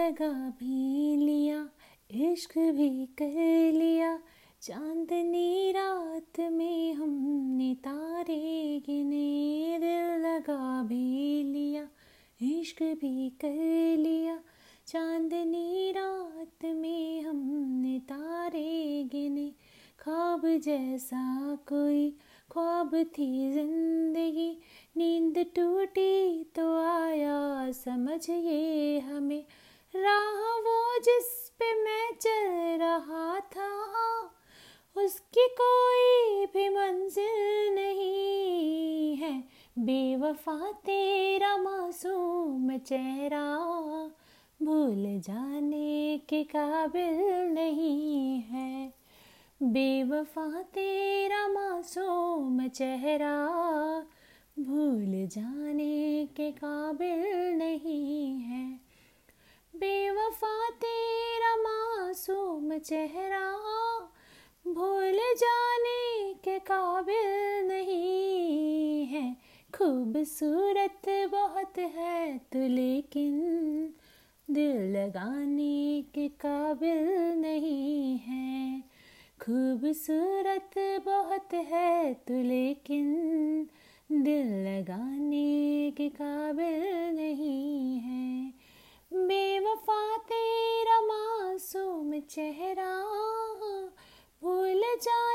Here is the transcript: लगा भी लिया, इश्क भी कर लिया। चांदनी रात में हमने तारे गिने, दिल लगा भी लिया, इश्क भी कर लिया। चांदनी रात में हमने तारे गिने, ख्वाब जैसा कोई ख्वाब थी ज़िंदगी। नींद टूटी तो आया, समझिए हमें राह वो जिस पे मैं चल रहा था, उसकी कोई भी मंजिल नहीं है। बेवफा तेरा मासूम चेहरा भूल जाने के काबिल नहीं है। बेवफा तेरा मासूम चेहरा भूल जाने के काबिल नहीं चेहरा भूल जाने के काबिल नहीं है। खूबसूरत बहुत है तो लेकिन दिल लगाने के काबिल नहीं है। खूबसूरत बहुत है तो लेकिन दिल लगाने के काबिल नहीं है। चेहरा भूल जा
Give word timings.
लगा 0.00 0.32
भी 0.58 1.16
लिया, 1.16 1.68
इश्क 2.10 2.58
भी 2.58 3.06
कर 3.18 3.72
लिया। 3.72 4.18
चांदनी 4.62 5.72
रात 5.72 6.40
में 6.52 6.94
हमने 6.94 7.74
तारे 7.74 8.82
गिने, 8.86 9.78
दिल 9.78 10.26
लगा 10.26 10.82
भी 10.82 11.42
लिया, 11.42 11.86
इश्क 12.40 12.82
भी 13.00 13.28
कर 13.40 13.96
लिया। 13.98 14.38
चांदनी 14.86 15.90
रात 15.90 16.64
में 16.64 17.22
हमने 17.22 17.98
तारे 17.98 19.04
गिने, 19.12 19.50
ख्वाब 20.00 20.46
जैसा 20.64 21.24
कोई 21.68 22.10
ख्वाब 22.50 22.94
थी 23.18 23.50
ज़िंदगी। 23.52 24.50
नींद 24.96 25.38
टूटी 25.56 26.44
तो 26.54 26.66
आया, 26.78 27.70
समझिए 27.72 28.98
हमें 29.00 29.44
राह 29.94 30.40
वो 30.58 30.98
जिस 30.98 31.28
पे 31.58 31.72
मैं 31.84 32.10
चल 32.20 32.48
रहा 32.82 33.40
था, 33.54 33.70
उसकी 34.96 35.46
कोई 35.60 36.46
भी 36.46 36.68
मंजिल 36.68 37.74
नहीं 37.74 39.16
है। 39.16 39.32
बेवफा 39.78 40.72
तेरा 40.72 41.56
मासूम 41.56 42.76
चेहरा 42.78 43.44
भूल 44.62 45.04
जाने 45.20 46.18
के 46.28 46.42
काबिल 46.44 47.18
नहीं 47.54 48.40
है। 48.40 48.92
बेवफा 49.62 50.62
तेरा 50.62 51.46
मासूम 51.48 52.68
चेहरा 52.68 53.36
भूल 54.58 55.12
जाने 55.26 56.28
के 56.36 56.50
काबिल 56.52 57.20
नहीं 57.58 57.89
चेहरा 62.80 63.46
भूल 64.64 65.18
जाने 65.36 66.32
के 66.44 66.58
काबिल 66.58 67.26
नहीं 67.68 69.06
है। 69.06 69.22
खूबसूरत 69.74 71.08
बहुत 71.30 71.78
है 71.94 72.38
तो 72.52 72.66
लेकिन 72.68 73.34
दिल 74.48 74.76
लगाने 74.96 76.02
के 76.14 76.26
काबिल 76.40 77.04
नहीं 77.40 78.18
है। 78.18 78.80
खूबसूरत 79.42 80.78
बहुत 81.06 81.54
है 81.70 82.14
तो 82.28 82.42
लेकिन 82.42 83.06
दिल 84.12 84.48
लगाने 84.66 85.90
के 85.96 86.08
काबिल 86.08 86.80
नहीं 87.16 87.98
है। 87.98 88.09
चेहरा 92.30 92.90
भूल 94.42 94.82
जा 95.04 95.29